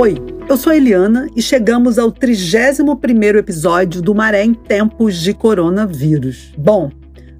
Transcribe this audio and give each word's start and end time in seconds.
Oi, 0.00 0.14
eu 0.48 0.56
sou 0.56 0.70
a 0.70 0.76
Eliana 0.76 1.28
e 1.34 1.42
chegamos 1.42 1.98
ao 1.98 2.12
31º 2.12 3.34
episódio 3.34 4.00
do 4.00 4.14
Maré 4.14 4.44
em 4.44 4.54
Tempos 4.54 5.16
de 5.16 5.34
Coronavírus. 5.34 6.52
Bom, 6.56 6.92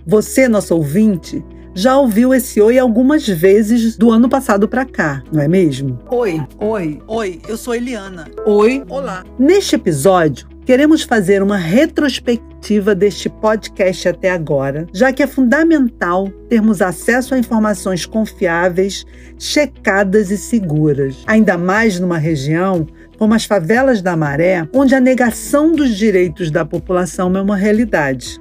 você, 0.05 0.49
nosso 0.49 0.75
ouvinte, 0.75 1.41
já 1.73 1.97
ouviu 1.97 2.35
esse 2.35 2.61
oi 2.61 2.77
algumas 2.77 3.25
vezes 3.29 3.97
do 3.97 4.11
ano 4.11 4.29
passado 4.29 4.67
para 4.67 4.85
cá, 4.85 5.23
não 5.31 5.41
é 5.41 5.47
mesmo? 5.47 6.01
Oi, 6.11 6.45
oi, 6.59 7.01
oi, 7.07 7.41
eu 7.47 7.57
sou 7.57 7.77
Eliana. 7.77 8.27
Oi, 8.45 8.83
olá. 8.89 9.25
Neste 9.39 9.77
episódio, 9.77 10.49
queremos 10.69 11.03
fazer 11.03 11.43
uma 11.43 11.57
retrospectiva 11.57 12.95
deste 12.95 13.31
podcast 13.31 14.07
até 14.07 14.31
agora, 14.31 14.87
já 14.93 15.11
que 15.11 15.23
é 15.23 15.27
fundamental 15.27 16.29
termos 16.47 16.83
acesso 16.83 17.35
a 17.35 17.39
informações 17.39 18.05
confiáveis, 18.05 19.07
checadas 19.39 20.31
e 20.31 20.37
seguras, 20.37 21.25
ainda 21.27 21.57
mais 21.57 21.99
numa 21.99 22.19
região 22.19 22.87
como 23.17 23.33
as 23.33 23.47
favelas 23.47 24.03
da 24.03 24.15
Maré, 24.15 24.69
onde 24.75 24.95
a 24.95 25.01
negação 25.01 25.73
dos 25.73 25.97
direitos 25.97 26.51
da 26.51 26.67
população 26.67 27.35
é 27.35 27.41
uma 27.41 27.57
realidade 27.57 28.39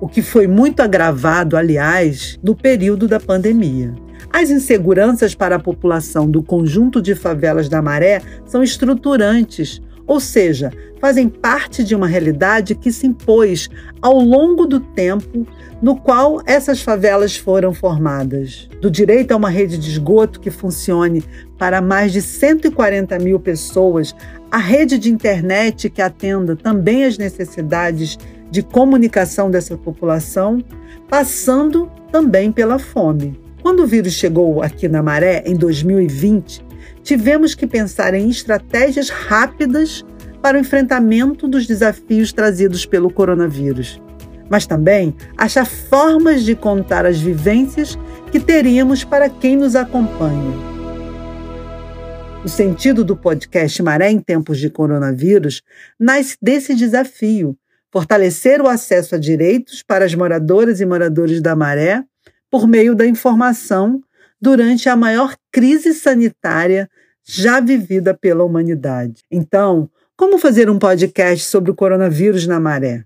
o 0.00 0.08
que 0.08 0.20
foi 0.20 0.46
muito 0.48 0.80
agravado, 0.80 1.56
aliás, 1.56 2.38
no 2.42 2.54
período 2.54 3.06
da 3.06 3.18
pandemia. 3.18 3.94
As 4.30 4.50
inseguranças 4.50 5.34
para 5.34 5.56
a 5.56 5.60
população 5.60 6.28
do 6.28 6.42
conjunto 6.42 7.00
de 7.00 7.14
favelas 7.14 7.68
da 7.70 7.80
Maré 7.80 8.20
são 8.44 8.62
estruturantes, 8.62 9.80
ou 10.06 10.20
seja, 10.20 10.72
fazem 11.00 11.28
parte 11.28 11.82
de 11.82 11.94
uma 11.94 12.06
realidade 12.06 12.74
que 12.74 12.92
se 12.92 13.06
impôs 13.06 13.68
ao 14.00 14.18
longo 14.18 14.66
do 14.66 14.80
tempo 14.80 15.46
no 15.80 15.96
qual 15.96 16.40
essas 16.46 16.80
favelas 16.80 17.36
foram 17.36 17.74
formadas. 17.74 18.68
Do 18.80 18.90
direito 18.90 19.32
a 19.32 19.36
uma 19.36 19.50
rede 19.50 19.76
de 19.76 19.90
esgoto 19.90 20.40
que 20.40 20.50
funcione 20.50 21.22
para 21.58 21.80
mais 21.80 22.12
de 22.12 22.22
140 22.22 23.18
mil 23.18 23.38
pessoas, 23.38 24.14
a 24.50 24.58
rede 24.58 24.98
de 24.98 25.10
internet 25.10 25.90
que 25.90 26.00
atenda 26.00 26.56
também 26.56 27.04
as 27.04 27.18
necessidades 27.18 28.18
de 28.50 28.62
comunicação 28.62 29.50
dessa 29.50 29.76
população, 29.76 30.62
passando 31.08 31.90
também 32.10 32.52
pela 32.52 32.78
fome. 32.78 33.38
Quando 33.60 33.82
o 33.82 33.86
vírus 33.86 34.12
chegou 34.12 34.62
aqui 34.62 34.88
na 34.88 35.02
Maré, 35.02 35.42
em 35.46 35.56
2020, 35.56 36.64
tivemos 37.04 37.54
que 37.54 37.66
pensar 37.66 38.14
em 38.14 38.28
estratégias 38.28 39.10
rápidas 39.10 40.04
para 40.42 40.56
o 40.56 40.60
enfrentamento 40.60 41.46
dos 41.46 41.66
desafios 41.66 42.32
trazidos 42.32 42.84
pelo 42.84 43.12
coronavírus, 43.12 44.00
mas 44.50 44.66
também 44.66 45.14
achar 45.36 45.66
formas 45.66 46.42
de 46.42 46.56
contar 46.56 47.06
as 47.06 47.20
vivências 47.20 47.96
que 48.32 48.40
teríamos 48.40 49.04
para 49.04 49.28
quem 49.28 49.56
nos 49.56 49.76
acompanha. 49.76 50.74
O 52.44 52.48
sentido 52.48 53.04
do 53.04 53.16
podcast 53.16 53.82
Maré 53.82 54.10
em 54.10 54.18
Tempos 54.18 54.58
de 54.58 54.68
Coronavírus 54.68 55.62
nasce 55.98 56.36
desse 56.42 56.74
desafio 56.74 57.56
fortalecer 57.92 58.60
o 58.60 58.66
acesso 58.66 59.14
a 59.14 59.18
direitos 59.18 59.82
para 59.82 60.04
as 60.04 60.14
moradoras 60.14 60.80
e 60.80 60.84
moradores 60.84 61.40
da 61.40 61.54
Maré 61.54 62.02
por 62.50 62.66
meio 62.66 62.94
da 62.94 63.06
informação 63.06 64.02
durante 64.44 64.90
a 64.90 64.94
maior 64.94 65.34
crise 65.50 65.94
sanitária 65.94 66.86
já 67.26 67.60
vivida 67.60 68.12
pela 68.12 68.44
humanidade. 68.44 69.22
Então, 69.30 69.88
como 70.14 70.36
fazer 70.36 70.68
um 70.68 70.78
podcast 70.78 71.46
sobre 71.46 71.70
o 71.70 71.74
coronavírus 71.74 72.46
na 72.46 72.60
Maré? 72.60 73.04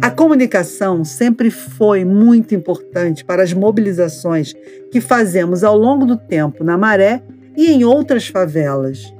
A 0.00 0.10
comunicação 0.10 1.04
sempre 1.04 1.50
foi 1.50 2.06
muito 2.06 2.54
importante 2.54 3.22
para 3.22 3.42
as 3.42 3.52
mobilizações 3.52 4.54
que 4.90 4.98
fazemos 4.98 5.62
ao 5.62 5.76
longo 5.76 6.06
do 6.06 6.16
tempo 6.16 6.64
na 6.64 6.78
Maré 6.78 7.22
e 7.54 7.70
em 7.70 7.84
outras 7.84 8.28
favelas. 8.28 9.12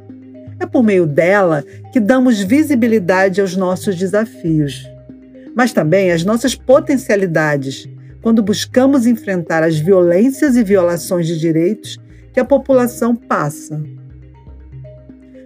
É 0.59 0.65
por 0.65 0.83
meio 0.83 1.07
dela 1.07 1.63
que 1.93 2.01
damos 2.01 2.41
visibilidade 2.41 3.43
aos 3.43 3.55
nossos 3.55 3.95
desafios, 3.95 4.89
mas 5.55 5.71
também 5.71 6.11
às 6.13 6.25
nossas 6.25 6.55
potencialidades, 6.55 7.87
quando 8.23 8.43
buscamos 8.43 9.07
enfrentar 9.07 9.63
as 9.63 9.79
violências 9.79 10.57
e 10.57 10.63
violações 10.63 11.27
de 11.27 11.39
direitos 11.39 11.99
que 12.33 12.41
a 12.41 12.45
população 12.45 13.15
passa. 13.15 13.83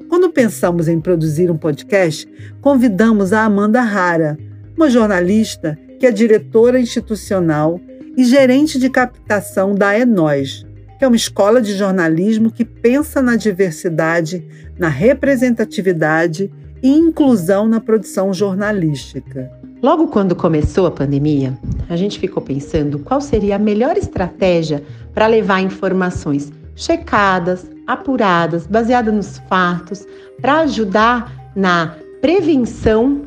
Quando 0.09 0.31
pensamos 0.31 0.87
em 0.87 1.01
produzir 1.01 1.51
um 1.51 1.57
podcast, 1.57 2.29
convidamos 2.61 3.33
a 3.33 3.45
Amanda 3.45 3.81
Rara, 3.81 4.39
uma 4.77 4.91
jornalista 4.91 5.79
que 5.99 6.07
é 6.07 6.12
diretora 6.12 6.79
institucional 6.79 7.81
e 8.17 8.25
gerente 8.25 8.79
de 8.79 8.91
captação 8.91 9.75
da 9.75 9.99
Enós, 9.99 10.65
que 10.99 11.05
é 11.05 11.09
uma 11.09 11.17
escola 11.17 11.61
de 11.61 11.75
jornalismo 11.75 12.51
que 12.51 12.65
pensa 12.65 13.21
na 13.21 13.37
diversidade, 13.37 14.47
na 14.79 14.89
representatividade 14.89 16.51
e 16.83 16.89
inclusão 16.91 17.69
na 17.69 17.81
produção 17.81 18.33
jornalística. 18.33 19.51
Logo 19.84 20.09
quando 20.09 20.34
começou 20.34 20.87
a 20.87 20.91
pandemia, 20.91 21.59
a 21.91 21.95
gente 21.95 22.19
ficou 22.19 22.43
pensando 22.43 22.99
qual 23.00 23.21
seria 23.21 23.56
a 23.56 23.59
melhor 23.59 23.99
estratégia 23.99 24.83
para 25.12 25.27
levar 25.27 25.61
informações 25.61 26.50
checadas, 26.75 27.71
apuradas, 27.87 28.67
baseadas 28.67 29.12
nos 29.12 29.39
fatos, 29.47 30.06
para 30.41 30.61
ajudar 30.61 31.31
na 31.55 31.97
prevenção 32.23 33.27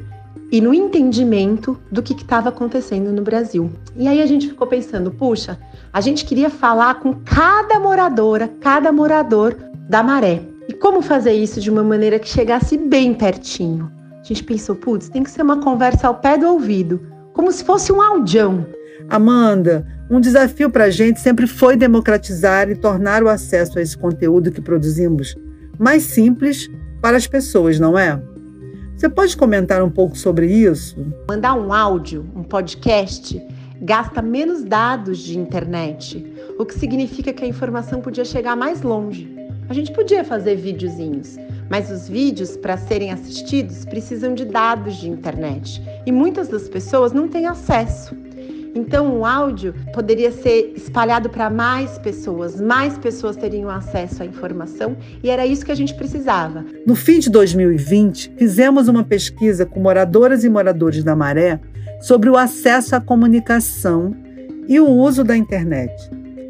e 0.52 0.60
no 0.60 0.74
entendimento 0.74 1.78
do 1.92 2.02
que 2.02 2.14
estava 2.14 2.50
acontecendo 2.50 3.14
no 3.14 3.22
Brasil. 3.22 3.70
E 3.96 4.08
aí 4.08 4.20
a 4.20 4.26
gente 4.26 4.48
ficou 4.48 4.66
pensando, 4.66 5.12
puxa, 5.12 5.60
a 5.94 6.02
gente 6.02 6.26
queria 6.26 6.50
falar 6.50 6.96
com 6.96 7.14
cada 7.24 7.80
moradora, 7.80 8.48
cada 8.60 8.92
morador 8.92 9.56
da 9.88 10.02
Maré. 10.02 10.42
E 10.68 10.74
como 10.74 11.04
fazer 11.04 11.34
isso 11.34 11.62
de 11.62 11.70
uma 11.70 11.84
maneira 11.84 12.18
que 12.18 12.28
chegasse 12.28 12.80
bem 12.80 13.14
pertinho? 13.14 13.96
A 14.28 14.34
gente 14.34 14.44
pensou, 14.44 14.76
putz, 14.76 15.08
tem 15.08 15.24
que 15.24 15.32
ser 15.32 15.42
uma 15.42 15.62
conversa 15.62 16.10
ao 16.10 16.16
pé 16.16 16.38
do 16.38 16.48
ouvido, 16.48 17.00
como 17.32 17.50
se 17.50 17.64
fosse 17.64 17.94
um 17.94 18.02
audião. 18.02 18.68
Amanda, 19.08 19.88
um 20.12 20.20
desafio 20.20 20.70
para 20.70 20.84
a 20.84 20.90
gente 20.90 21.22
sempre 21.22 21.48
foi 21.48 21.78
democratizar 21.78 22.70
e 22.70 22.76
tornar 22.76 23.24
o 23.24 23.30
acesso 23.30 23.80
a 23.80 23.82
esse 23.82 23.98
conteúdo 23.98 24.52
que 24.52 24.60
produzimos 24.60 25.34
mais 25.80 26.04
simples 26.04 26.70
para 27.02 27.16
as 27.16 27.26
pessoas, 27.26 27.80
não 27.80 27.98
é? 27.98 28.22
Você 28.98 29.08
pode 29.08 29.38
comentar 29.38 29.82
um 29.82 29.90
pouco 29.90 30.18
sobre 30.18 30.52
isso? 30.52 30.98
Mandar 31.30 31.54
um 31.54 31.72
áudio, 31.72 32.26
um 32.36 32.44
podcast, 32.44 33.42
gasta 33.82 34.22
menos 34.22 34.62
dados 34.62 35.20
de 35.20 35.40
internet, 35.40 36.34
o 36.60 36.66
que 36.66 36.78
significa 36.78 37.32
que 37.32 37.46
a 37.46 37.48
informação 37.48 38.02
podia 38.02 38.26
chegar 38.26 38.58
mais 38.58 38.82
longe. 38.82 39.34
A 39.70 39.74
gente 39.74 39.94
podia 39.94 40.26
fazer 40.26 40.56
videozinhos, 40.56 41.38
mas 41.70 41.92
os 41.92 42.08
vídeos, 42.08 42.56
para 42.58 42.78
serem 42.78 43.12
assistidos, 43.12 43.86
precisam 43.86 44.34
de 44.34 44.46
dados 44.46 44.96
de 44.96 45.10
internet 45.10 45.82
e 46.06 46.12
muitas 46.12 46.48
das 46.48 46.68
pessoas 46.68 47.12
não 47.12 47.28
têm 47.28 47.46
acesso. 47.46 48.16
Então, 48.76 49.18
o 49.18 49.26
áudio 49.26 49.74
poderia 49.92 50.32
ser 50.32 50.74
espalhado 50.76 51.30
para 51.30 51.50
mais 51.50 51.98
pessoas, 51.98 52.62
mais 52.62 52.96
pessoas 52.96 53.36
teriam 53.36 53.70
acesso 53.70 54.22
à 54.22 54.26
informação 54.26 54.96
e 55.24 55.32
era 55.32 55.48
isso 55.48 55.66
que 55.66 55.72
a 55.72 55.76
gente 55.76 55.96
precisava. 55.96 56.64
No 56.86 56.96
fim 56.96 57.18
de 57.18 57.30
2020, 57.30 58.34
fizemos 58.38 58.88
uma 58.88 59.04
pesquisa 59.04 59.66
com 59.66 59.80
moradoras 59.80 60.44
e 60.44 60.50
moradores 60.50 61.04
da 61.04 61.16
Maré 61.16 61.60
sobre 62.00 62.30
o 62.30 62.38
acesso 62.38 62.96
à 62.96 63.02
comunicação 63.02 64.16
e 64.68 64.80
o 64.80 64.88
uso 64.88 65.24
da 65.24 65.36
internet. 65.36 65.92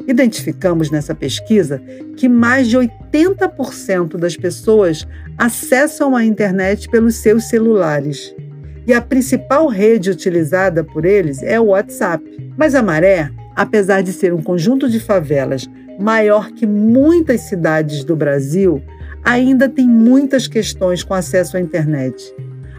Identificamos 0.08 0.90
nessa 0.90 1.14
pesquisa 1.14 1.82
que 2.16 2.28
mais 2.30 2.66
de 2.66 2.78
80% 2.78 4.16
das 4.16 4.36
pessoas 4.36 5.06
acessam 5.36 6.16
a 6.16 6.24
internet 6.24 6.88
pelos 6.88 7.16
seus 7.16 7.44
celulares 7.44 8.34
e 8.88 8.94
a 8.94 9.02
principal 9.02 9.68
rede 9.68 10.10
utilizada 10.10 10.82
por 10.82 11.04
eles 11.04 11.42
é 11.42 11.60
o 11.60 11.66
WhatsApp. 11.66 12.24
Mas 12.56 12.74
a 12.74 12.82
Maré, 12.82 13.30
apesar 13.54 14.00
de 14.00 14.14
ser 14.14 14.32
um 14.32 14.40
conjunto 14.40 14.88
de 14.88 14.98
favelas 14.98 15.68
maior 16.00 16.52
que 16.52 16.66
muitas 16.66 17.42
cidades 17.42 18.02
do 18.02 18.16
Brasil, 18.16 18.82
ainda 19.22 19.68
tem 19.68 19.86
muitas 19.86 20.48
questões 20.48 21.04
com 21.04 21.12
acesso 21.12 21.58
à 21.58 21.60
internet. 21.60 22.34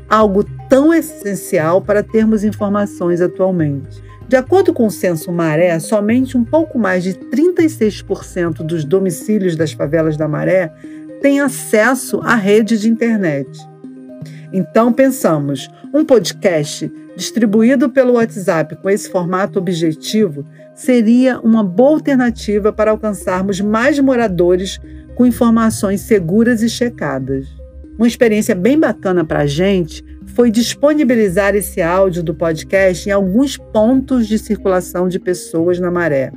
Algo 0.09 0.43
tão 0.67 0.91
essencial 0.91 1.79
para 1.79 2.01
termos 2.01 2.43
informações 2.43 3.21
atualmente. 3.21 4.01
De 4.29 4.35
acordo 4.35 4.71
com 4.71 4.85
o 4.85 4.91
censo 4.91 5.31
Maré, 5.31 5.79
somente 5.79 6.37
um 6.37 6.43
pouco 6.45 6.77
mais 6.77 7.03
de 7.03 7.15
36% 7.15 8.57
dos 8.57 8.85
domicílios 8.85 9.55
das 9.55 9.71
favelas 9.71 10.15
da 10.15 10.27
Maré 10.27 10.71
têm 11.19 11.39
acesso 11.39 12.19
à 12.21 12.35
rede 12.35 12.77
de 12.77 12.87
internet. 12.87 13.49
Então 14.53 14.93
pensamos, 14.93 15.67
um 15.91 16.05
podcast 16.05 16.93
distribuído 17.15 17.89
pelo 17.89 18.13
WhatsApp 18.13 18.75
com 18.75 18.87
esse 18.87 19.09
formato 19.09 19.57
objetivo 19.57 20.45
seria 20.75 21.39
uma 21.39 21.63
boa 21.63 21.93
alternativa 21.93 22.71
para 22.71 22.91
alcançarmos 22.91 23.59
mais 23.59 23.99
moradores 23.99 24.79
com 25.15 25.25
informações 25.25 26.01
seguras 26.01 26.61
e 26.61 26.69
checadas. 26.69 27.47
Uma 27.97 28.07
experiência 28.07 28.53
bem 28.53 28.79
bacana 28.79 29.25
para 29.25 29.39
a 29.39 29.47
gente 29.47 30.05
foi 30.39 30.49
disponibilizar 30.49 31.53
esse 31.53 31.81
áudio 31.81 32.23
do 32.23 32.33
podcast 32.33 33.09
em 33.09 33.11
alguns 33.11 33.57
pontos 33.57 34.25
de 34.25 34.39
circulação 34.39 35.09
de 35.09 35.19
pessoas 35.19 35.81
na 35.81 35.91
maré. 35.91 36.31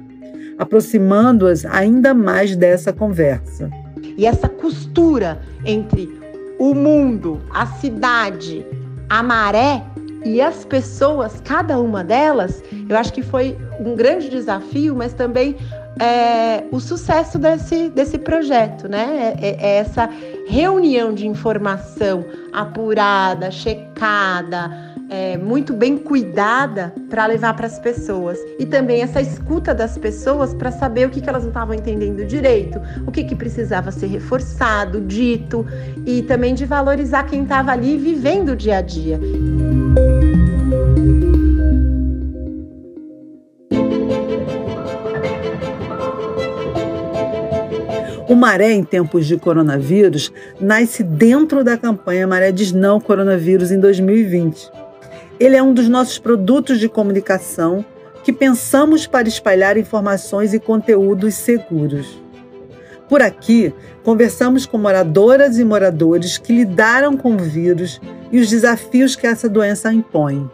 aproximando-as 0.59 1.65
ainda 1.65 2.13
mais 2.13 2.57
dessa 2.57 2.93
conversa. 2.93 3.71
E 4.19 4.27
essa 4.27 4.49
costura 4.49 5.41
entre 5.65 6.11
o 6.59 6.75
mundo, 6.75 7.41
a 7.55 7.65
cidade, 7.65 8.67
a 9.09 9.23
maré 9.23 9.85
e 10.25 10.41
as 10.41 10.65
pessoas, 10.65 11.41
cada 11.45 11.79
uma 11.79 12.03
delas, 12.03 12.61
eu 12.89 12.97
acho 12.97 13.13
que 13.13 13.23
foi 13.23 13.57
um 13.79 13.95
grande 13.95 14.29
desafio, 14.29 14.97
mas 14.97 15.15
também 15.15 15.57
é, 16.01 16.65
o 16.73 16.81
sucesso 16.81 17.39
desse, 17.39 17.89
desse 17.91 18.19
projeto, 18.19 18.89
né? 18.89 19.35
É, 19.41 19.57
é 19.61 19.77
essa 19.77 20.11
reunião 20.47 21.13
de 21.15 21.27
informação 21.27 22.25
apurada, 22.53 23.51
checada, 23.51 24.93
é, 25.13 25.37
muito 25.37 25.75
bem 25.75 25.99
cuidada 25.99 26.95
para 27.11 27.27
levar 27.27 27.55
para 27.55 27.67
as 27.67 27.79
pessoas. 27.79 28.39
E 28.59 28.65
também 28.65 29.03
essa 29.03 29.21
escuta 29.21 29.75
das 29.75 29.99
pessoas 29.99 30.55
para 30.55 30.73
saber 30.73 31.07
o 31.07 31.11
que, 31.11 31.21
que 31.21 31.29
elas 31.29 31.43
não 31.43 31.51
estavam 31.51 31.75
entendendo 31.75 32.25
direito, 32.25 32.81
o 33.07 33.13
que, 33.13 33.23
que 33.25 33.37
precisava 33.37 33.91
ser 33.91 34.07
reforçado, 34.07 35.03
dito, 35.03 35.67
e 36.07 36.23
também 36.23 36.55
de 36.55 36.65
valorizar 36.65 37.25
quem 37.25 37.43
estava 37.43 37.73
ali 37.73 37.99
vivendo 37.99 38.53
o 38.53 38.57
dia 38.57 38.79
a 38.79 38.81
dia. 38.81 39.21
O 48.29 48.37
Maré, 48.37 48.73
em 48.73 48.85
tempos 48.85 49.27
de 49.27 49.37
coronavírus, 49.37 50.33
nasce 50.61 51.03
dentro 51.03 51.65
da 51.65 51.77
campanha 51.77 52.27
Maré 52.27 52.53
Diz 52.53 52.73
Não 52.73 53.01
Coronavírus 53.01 53.71
em 53.73 53.81
2020. 53.81 54.71
Ele 55.41 55.57
é 55.57 55.63
um 55.63 55.75
dos 55.75 55.89
nossos 55.89 56.19
produtos 56.19 56.79
de 56.79 56.89
comunicação 56.89 57.85
que 58.23 58.33
pensamos 58.33 59.07
para 59.07 59.27
espalhar 59.27 59.77
informações 59.77 60.55
e 60.55 60.61
conteúdos 60.61 61.35
seguros. 61.35 62.23
Por 63.09 63.21
aqui, 63.21 63.75
conversamos 64.05 64.65
com 64.65 64.79
moradoras 64.79 65.59
e 65.59 65.65
moradores 65.65 66.39
que 66.39 66.53
lidaram 66.53 67.17
com 67.17 67.35
o 67.35 67.39
vírus 67.39 68.01
e 68.31 68.39
os 68.39 68.49
desafios 68.49 69.17
que 69.17 69.27
essa 69.27 69.49
doença 69.49 69.93
impõe. 69.93 70.49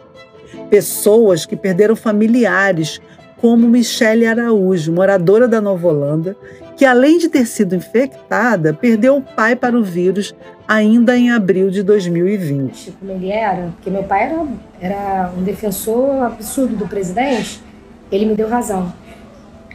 Pessoas 0.69 1.45
que 1.45 1.55
perderam 1.55 1.95
familiares, 1.95 2.99
como 3.37 3.69
Michele 3.69 4.25
Araújo, 4.25 4.91
moradora 4.91 5.47
da 5.47 5.61
Nova 5.61 5.87
Holanda, 5.87 6.35
que 6.79 6.85
além 6.85 7.17
de 7.17 7.27
ter 7.27 7.45
sido 7.45 7.75
infectada, 7.75 8.73
perdeu 8.73 9.17
o 9.17 9.21
pai 9.21 9.53
para 9.53 9.77
o 9.77 9.83
vírus 9.83 10.33
ainda 10.65 11.17
em 11.17 11.29
abril 11.29 11.69
de 11.69 11.83
2020. 11.83 12.93
Como 12.97 13.11
ele 13.11 13.29
era, 13.29 13.63
porque 13.75 13.89
meu 13.89 14.03
pai 14.03 14.23
era, 14.23 14.47
era 14.79 15.31
um 15.37 15.43
defensor 15.43 16.23
absurdo 16.23 16.77
do 16.77 16.87
presidente, 16.87 17.61
ele 18.09 18.25
me 18.25 18.33
deu 18.33 18.47
razão. 18.47 18.93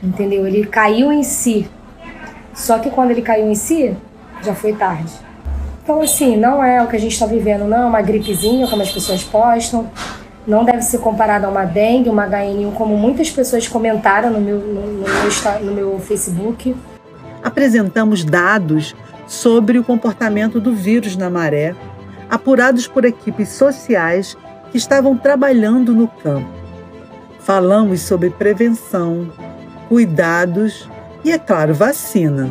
Entendeu? 0.03 0.47
Ele 0.47 0.65
caiu 0.65 1.12
em 1.12 1.23
si. 1.23 1.69
Só 2.55 2.79
que 2.79 2.89
quando 2.89 3.11
ele 3.11 3.21
caiu 3.21 3.51
em 3.51 3.55
si, 3.55 3.95
já 4.43 4.55
foi 4.55 4.73
tarde. 4.73 5.12
Então, 5.83 6.01
assim, 6.01 6.39
não 6.39 6.65
é 6.65 6.83
o 6.83 6.87
que 6.87 6.97
a 6.97 7.01
gente 7.01 7.12
está 7.12 7.27
vivendo, 7.27 7.67
não 7.67 7.83
é 7.83 7.85
uma 7.85 8.01
gripezinha, 8.01 8.67
como 8.67 8.81
as 8.81 8.91
pessoas 8.91 9.23
postam. 9.23 9.91
Não 10.47 10.65
deve 10.65 10.81
ser 10.81 11.01
comparado 11.01 11.45
a 11.45 11.51
uma 11.51 11.67
dengue, 11.67 12.09
uma 12.09 12.27
HN1, 12.27 12.73
como 12.73 12.97
muitas 12.97 13.31
pessoas 13.31 13.69
comentaram 13.69 14.31
no 14.31 14.41
meu, 14.41 14.59
no, 14.59 14.87
no 14.87 15.03
meu, 15.03 15.65
no 15.65 15.73
meu 15.73 15.99
Facebook 15.99 16.75
apresentamos 17.44 18.25
dados 18.25 18.96
sobre 19.26 19.79
o 19.79 19.85
comportamento 19.85 20.58
do 20.58 20.75
vírus 20.75 21.14
na 21.14 21.29
maré, 21.29 21.76
apurados 22.31 22.88
por 22.88 23.05
equipes 23.05 23.50
sociais 23.50 24.37
que 24.73 24.79
estavam 24.79 25.17
trabalhando 25.17 25.94
no 25.94 26.08
campo. 26.08 26.49
Falamos 27.41 28.00
sobre 28.00 28.31
prevenção, 28.31 29.31
cuidados 29.91 30.88
e, 31.23 31.31
é 31.31 31.38
claro, 31.38 31.75
vacina. 31.75 32.49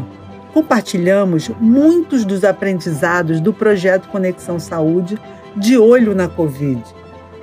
Compartilhamos 0.54 1.50
muitos 1.60 2.24
dos 2.24 2.44
aprendizados 2.44 3.42
do 3.42 3.52
projeto 3.52 4.08
Conexão 4.10 4.60
Saúde 4.60 5.20
de 5.56 5.76
olho 5.76 6.14
na 6.14 6.28
Covid, 6.28 6.84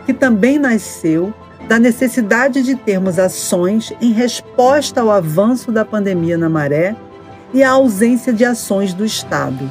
que 0.07 0.15
também 0.15 0.59
nasceu 0.61 1.35
da 1.69 1.79
necessidade 1.79 2.63
de 2.63 2.77
termos 2.77 3.19
ações 3.19 3.93
em 4.01 4.13
resposta 4.13 5.01
ao 5.01 5.11
avanço 5.11 5.73
da 5.73 5.85
pandemia 5.85 6.39
na 6.39 6.49
maré 6.49 6.95
e 7.53 7.63
a 7.63 7.71
ausência 7.71 8.33
de 8.33 8.45
ações 8.45 8.95
do 8.95 9.05
Estado. 9.05 9.69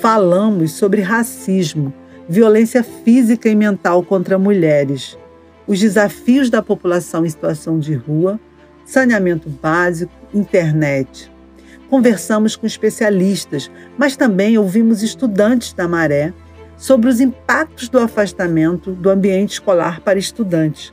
Falamos 0.00 0.72
sobre 0.72 1.00
racismo, 1.00 1.92
violência 2.28 2.82
física 2.82 3.48
e 3.48 3.54
mental 3.54 4.02
contra 4.02 4.38
mulheres, 4.38 5.18
os 5.66 5.80
desafios 5.80 6.50
da 6.50 6.62
população 6.62 7.24
em 7.24 7.30
situação 7.30 7.78
de 7.78 7.94
rua, 7.94 8.38
saneamento 8.84 9.48
básico, 9.48 10.12
internet. 10.34 11.30
Conversamos 11.88 12.56
com 12.56 12.66
especialistas, 12.66 13.70
mas 13.98 14.16
também 14.16 14.56
ouvimos 14.56 15.02
estudantes 15.02 15.72
da 15.72 15.86
Maré 15.86 16.32
sobre 16.76 17.08
os 17.08 17.20
impactos 17.20 17.88
do 17.88 17.98
afastamento 17.98 18.92
do 18.92 19.10
ambiente 19.10 19.52
escolar 19.52 20.00
para 20.00 20.18
estudantes, 20.18 20.92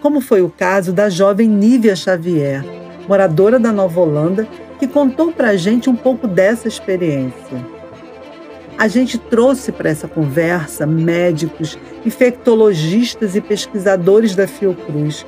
como 0.00 0.20
foi 0.20 0.40
o 0.40 0.50
caso 0.50 0.92
da 0.92 1.08
jovem 1.08 1.48
Nívia 1.48 1.94
Xavier, 1.94 2.64
moradora 3.06 3.58
da 3.58 3.70
Nova 3.70 4.00
Holanda 4.00 4.48
que 4.80 4.88
contou 4.88 5.30
para 5.30 5.50
a 5.50 5.56
gente 5.56 5.90
um 5.90 5.94
pouco 5.94 6.26
dessa 6.26 6.66
experiência. 6.66 7.80
A 8.78 8.88
gente 8.88 9.18
trouxe 9.18 9.70
para 9.70 9.90
essa 9.90 10.08
conversa 10.08 10.86
médicos, 10.86 11.78
infectologistas 12.04 13.36
e 13.36 13.42
pesquisadores 13.42 14.34
da 14.34 14.48
Fiocruz, 14.48 15.26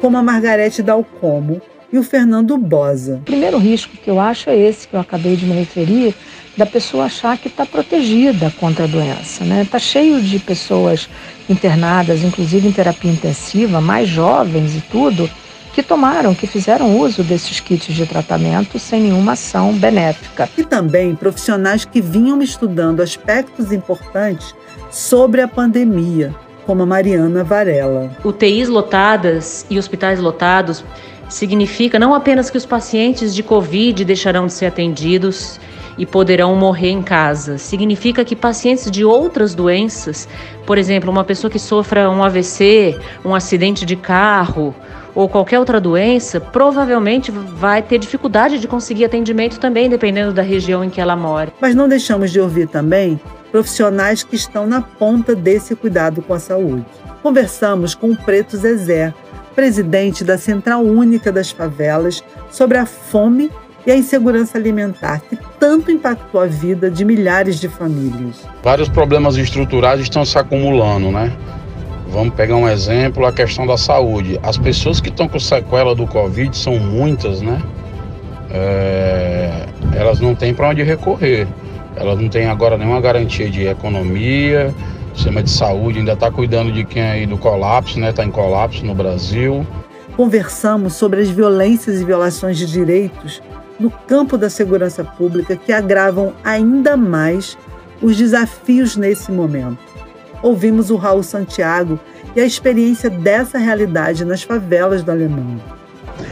como 0.00 0.18
a 0.18 0.22
Margarete 0.22 0.82
Dalcomo 0.82 1.62
e 1.92 1.96
o 1.96 2.02
Fernando 2.02 2.58
Bosa. 2.58 3.18
O 3.18 3.20
primeiro 3.20 3.56
risco 3.56 3.96
que 3.96 4.10
eu 4.10 4.18
acho 4.18 4.50
é 4.50 4.56
esse 4.58 4.88
que 4.88 4.94
eu 4.94 5.00
acabei 5.00 5.36
de 5.36 5.46
me 5.46 5.52
referir, 5.52 6.12
da 6.56 6.66
pessoa 6.66 7.04
achar 7.04 7.38
que 7.38 7.46
está 7.46 7.64
protegida 7.64 8.52
contra 8.58 8.82
a 8.82 8.88
doença. 8.88 9.44
Está 9.44 9.44
né? 9.44 9.64
Tá 9.70 9.78
cheio 9.78 10.20
de 10.20 10.40
pessoas 10.40 11.08
internadas, 11.48 12.24
inclusive 12.24 12.66
em 12.66 12.72
terapia 12.72 13.12
intensiva, 13.12 13.80
mais 13.80 14.08
jovens 14.08 14.74
e 14.74 14.80
tudo, 14.80 15.30
que 15.78 15.82
tomaram, 15.84 16.34
que 16.34 16.48
fizeram 16.48 16.98
uso 16.98 17.22
desses 17.22 17.60
kits 17.60 17.94
de 17.94 18.04
tratamento 18.04 18.80
sem 18.80 19.00
nenhuma 19.00 19.32
ação 19.34 19.72
benéfica. 19.72 20.48
E 20.58 20.64
também 20.64 21.14
profissionais 21.14 21.84
que 21.84 22.00
vinham 22.00 22.42
estudando 22.42 23.00
aspectos 23.00 23.70
importantes 23.70 24.52
sobre 24.90 25.40
a 25.40 25.46
pandemia, 25.46 26.34
como 26.66 26.82
a 26.82 26.86
Mariana 26.86 27.44
Varela. 27.44 28.10
UTIs 28.24 28.66
lotadas 28.68 29.64
e 29.70 29.78
hospitais 29.78 30.18
lotados 30.18 30.84
significa 31.28 31.96
não 31.96 32.12
apenas 32.12 32.50
que 32.50 32.58
os 32.58 32.66
pacientes 32.66 33.32
de 33.32 33.44
Covid 33.44 34.04
deixarão 34.04 34.48
de 34.48 34.54
ser 34.54 34.66
atendidos 34.66 35.60
e 35.96 36.04
poderão 36.04 36.56
morrer 36.56 36.90
em 36.90 37.02
casa. 37.02 37.56
Significa 37.56 38.24
que 38.24 38.34
pacientes 38.34 38.90
de 38.90 39.04
outras 39.04 39.54
doenças, 39.54 40.28
por 40.66 40.76
exemplo, 40.76 41.08
uma 41.08 41.22
pessoa 41.22 41.48
que 41.48 41.58
sofra 41.60 42.10
um 42.10 42.24
AVC, 42.24 42.98
um 43.24 43.32
acidente 43.32 43.86
de 43.86 43.94
carro, 43.94 44.74
ou 45.18 45.28
qualquer 45.28 45.58
outra 45.58 45.80
doença, 45.80 46.38
provavelmente 46.38 47.32
vai 47.32 47.82
ter 47.82 47.98
dificuldade 47.98 48.60
de 48.60 48.68
conseguir 48.68 49.04
atendimento 49.04 49.58
também, 49.58 49.90
dependendo 49.90 50.32
da 50.32 50.42
região 50.42 50.84
em 50.84 50.88
que 50.88 51.00
ela 51.00 51.16
mora. 51.16 51.52
Mas 51.60 51.74
não 51.74 51.88
deixamos 51.88 52.30
de 52.30 52.40
ouvir 52.40 52.68
também 52.68 53.20
profissionais 53.50 54.22
que 54.22 54.36
estão 54.36 54.64
na 54.64 54.80
ponta 54.80 55.34
desse 55.34 55.74
cuidado 55.74 56.22
com 56.22 56.34
a 56.34 56.38
saúde. 56.38 56.84
Conversamos 57.20 57.96
com 57.96 58.12
o 58.12 58.16
Preto 58.16 58.56
Zezé, 58.56 59.12
presidente 59.56 60.22
da 60.22 60.38
Central 60.38 60.82
Única 60.84 61.32
das 61.32 61.50
Favelas, 61.50 62.22
sobre 62.48 62.78
a 62.78 62.86
fome 62.86 63.50
e 63.84 63.90
a 63.90 63.96
insegurança 63.96 64.56
alimentar 64.56 65.20
que 65.28 65.36
tanto 65.58 65.90
impactou 65.90 66.40
a 66.40 66.46
vida 66.46 66.88
de 66.88 67.04
milhares 67.04 67.58
de 67.58 67.68
famílias. 67.68 68.46
Vários 68.62 68.88
problemas 68.88 69.36
estruturais 69.36 70.00
estão 70.00 70.24
se 70.24 70.38
acumulando, 70.38 71.10
né? 71.10 71.36
Vamos 72.10 72.34
pegar 72.34 72.56
um 72.56 72.68
exemplo, 72.68 73.26
a 73.26 73.32
questão 73.32 73.66
da 73.66 73.76
saúde. 73.76 74.40
As 74.42 74.56
pessoas 74.56 75.00
que 75.00 75.10
estão 75.10 75.28
com 75.28 75.38
sequela 75.38 75.94
do 75.94 76.06
Covid 76.06 76.56
são 76.56 76.78
muitas, 76.78 77.42
né? 77.42 77.62
É, 78.50 79.66
elas 79.94 80.18
não 80.18 80.34
têm 80.34 80.54
para 80.54 80.70
onde 80.70 80.82
recorrer. 80.82 81.46
Elas 81.96 82.18
não 82.18 82.28
têm 82.28 82.46
agora 82.46 82.78
nenhuma 82.78 83.00
garantia 83.00 83.50
de 83.50 83.66
economia, 83.66 84.74
sistema 85.14 85.42
de 85.42 85.50
saúde 85.50 85.98
ainda 85.98 86.12
está 86.12 86.30
cuidando 86.30 86.72
de 86.72 86.84
quem 86.84 87.02
aí 87.02 87.26
do 87.26 87.36
colapso, 87.36 88.00
né? 88.00 88.10
Está 88.10 88.24
em 88.24 88.30
colapso 88.30 88.86
no 88.86 88.94
Brasil. 88.94 89.66
Conversamos 90.16 90.94
sobre 90.94 91.20
as 91.20 91.28
violências 91.28 92.00
e 92.00 92.04
violações 92.04 92.56
de 92.56 92.66
direitos 92.66 93.42
no 93.78 93.90
campo 93.90 94.38
da 94.38 94.48
segurança 94.48 95.04
pública 95.04 95.56
que 95.56 95.72
agravam 95.72 96.32
ainda 96.42 96.96
mais 96.96 97.58
os 98.00 98.16
desafios 98.16 98.96
nesse 98.96 99.30
momento 99.30 99.87
ouvimos 100.42 100.90
o 100.90 100.96
Raul 100.96 101.22
Santiago 101.22 101.98
e 102.34 102.40
a 102.40 102.44
experiência 102.44 103.08
dessa 103.08 103.58
realidade 103.58 104.24
nas 104.24 104.42
favelas 104.42 105.02
da 105.02 105.12
Alemanha. 105.12 105.77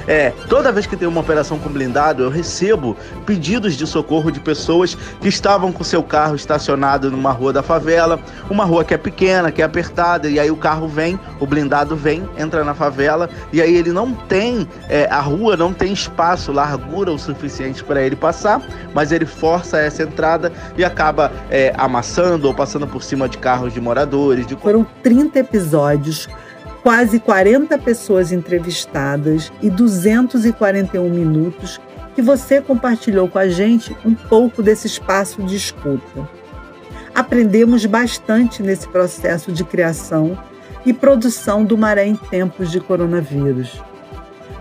É, 0.07 0.31
toda 0.49 0.73
vez 0.73 0.87
que 0.87 0.97
tem 0.97 1.07
uma 1.07 1.21
operação 1.21 1.59
com 1.59 1.69
blindado, 1.69 2.23
eu 2.23 2.31
recebo 2.31 2.97
pedidos 3.25 3.75
de 3.75 3.87
socorro 3.87 4.31
de 4.31 4.41
pessoas 4.41 4.95
que 5.21 5.29
estavam 5.29 5.73
com 5.73 5.85
seu 5.85 6.03
carro 6.03 6.37
estacionado 6.37 7.11
numa 7.11 7.33
rua 7.33 7.53
da 7.53 7.63
favela, 7.63 8.19
uma 8.49 8.65
rua 8.65 8.85
que 8.85 8.95
é 8.95 8.99
pequena, 8.99 9.51
que 9.51 9.63
é 9.63 9.65
apertada, 9.65 10.29
e 10.29 10.39
aí 10.39 10.51
o 10.51 10.57
carro 10.57 10.89
vem, 10.89 11.19
o 11.41 11.47
blindado 11.47 11.97
vem, 11.97 12.29
entra 12.39 12.65
na 12.65 12.75
favela, 12.75 13.29
e 13.53 13.61
aí 13.61 13.75
ele 13.75 13.93
não 13.93 14.13
tem, 14.13 14.69
é, 14.89 15.07
a 15.07 15.21
rua 15.21 15.57
não 15.57 15.73
tem 15.73 15.93
espaço, 15.93 16.53
largura 16.53 17.13
o 17.13 17.19
suficiente 17.19 17.83
para 17.83 18.03
ele 18.03 18.17
passar, 18.17 18.63
mas 18.95 19.13
ele 19.13 19.27
força 19.27 19.79
essa 19.79 20.03
entrada 20.03 20.53
e 20.77 20.85
acaba 20.85 21.33
é, 21.51 21.73
amassando 21.77 22.47
ou 22.49 22.55
passando 22.55 22.87
por 22.87 23.03
cima 23.03 23.29
de 23.29 23.39
carros 23.39 23.73
de 23.73 23.81
moradores. 23.81 24.47
De... 24.47 24.57
Foram 24.57 24.87
30 25.03 25.39
episódios 25.39 26.29
quase 26.87 27.19
40 27.19 27.77
pessoas 27.79 28.31
entrevistadas 28.31 29.51
e 29.61 29.69
241 29.69 31.11
minutos 31.11 31.81
que 32.15 32.23
você 32.23 32.61
compartilhou 32.61 33.29
com 33.29 33.41
a 33.41 33.49
gente 33.49 33.97
um 34.05 34.15
pouco 34.15 34.63
desse 34.63 34.87
espaço 34.87 35.43
de 35.43 35.57
escuta. 35.57 36.31
Aprendemos 37.13 37.85
bastante 37.87 38.63
nesse 38.63 38.87
processo 38.87 39.51
de 39.51 39.65
criação 39.65 40.39
e 40.85 40.93
produção 40.93 41.65
do 41.65 41.77
Maré 41.77 42.07
em 42.07 42.15
tempos 42.15 42.71
de 42.71 42.79
coronavírus. 42.79 43.83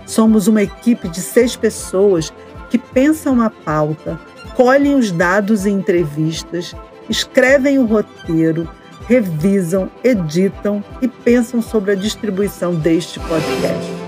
Somos 0.08 0.48
uma 0.48 0.64
equipe 0.64 1.08
de 1.08 1.22
seis 1.22 1.56
pessoas 1.56 2.34
que 2.72 2.80
pensam 2.80 3.40
a 3.40 3.52
pauta, 3.52 4.20
colhem 4.56 4.96
os 4.96 5.12
dados 5.12 5.68
e 5.68 5.70
entrevistas, 5.70 6.74
escrevem 7.08 7.78
o 7.78 7.86
roteiro, 7.86 8.68
revisam, 9.08 9.90
editam 10.04 10.84
e 11.02 11.08
pensam 11.08 11.62
sobre 11.62 11.92
a 11.92 11.96
distribuição 11.96 12.74
deste 12.74 13.20
podcast. 13.20 14.06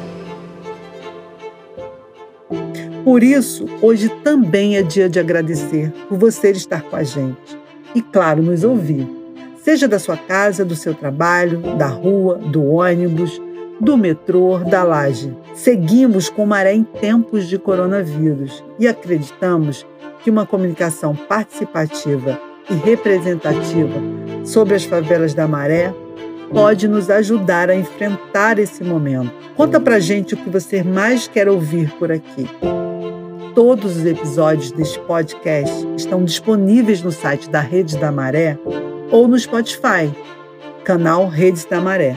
Por 3.04 3.24
isso, 3.24 3.66
hoje 3.82 4.10
também 4.24 4.76
é 4.76 4.82
dia 4.82 5.08
de 5.08 5.20
agradecer 5.20 5.94
por 6.10 6.18
você 6.18 6.52
estar 6.52 6.82
com 6.82 6.96
a 6.96 7.04
gente 7.04 7.58
e, 7.96 8.02
claro, 8.02 8.42
nos 8.42 8.64
ouvir. 8.64 9.08
Seja 9.64 9.88
da 9.88 9.98
sua 9.98 10.18
casa, 10.18 10.66
do 10.66 10.76
seu 10.76 10.94
trabalho, 10.94 11.60
da 11.78 11.88
rua, 11.88 12.36
do 12.36 12.66
ônibus, 12.66 13.42
do 13.80 13.98
metrô, 13.98 14.60
da 14.60 14.84
laje. 14.84 15.34
Seguimos 15.56 16.30
com 16.30 16.46
maré 16.46 16.74
em 16.74 16.84
tempos 16.84 17.48
de 17.48 17.58
coronavírus 17.58 18.64
e 18.80 18.88
acreditamos 18.88 19.86
que 20.22 20.30
uma 20.30 20.46
comunicação 20.46 21.16
participativa 21.16 22.40
e 22.70 22.74
representativa 22.74 24.27
sobre 24.48 24.76
as 24.76 24.86
favelas 24.86 25.34
da 25.34 25.48
Maré 25.48 25.94
pode 26.52 26.88
nos 26.88 27.10
ajudar 27.10 27.70
a 27.70 27.76
enfrentar 27.76 28.58
esse 28.58 28.84
momento. 28.84 29.32
Conta 29.56 29.80
pra 29.80 30.00
gente 30.00 30.34
o 30.34 30.38
que 30.38 30.50
você 30.50 30.82
mais 30.82 31.28
quer 31.28 31.50
ouvir 31.50 31.92
por 32.00 32.12
aqui. 32.12 32.48
Todos 33.54 33.98
os 33.98 34.06
episódios 34.06 34.72
deste 34.72 35.00
podcast 35.02 35.86
estão 35.98 36.24
disponíveis 36.24 37.02
no 37.02 37.12
site 37.12 37.50
da 37.50 37.60
Rede 37.60 37.98
da 37.98 38.12
Maré 38.12 38.58
ou 39.12 39.28
no 39.28 39.38
Spotify, 39.38 40.10
canal 40.86 41.28
Redes 41.28 41.66
da 41.66 41.82
Maré. 41.82 42.16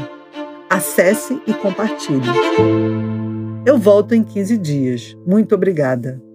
Acesse 0.68 1.42
e 1.46 1.52
compartilhe. 1.52 2.28
Eu 3.66 3.76
volto 3.76 4.14
em 4.14 4.22
15 4.22 4.56
dias. 4.56 5.16
Muito 5.26 5.54
obrigada. 5.54 6.29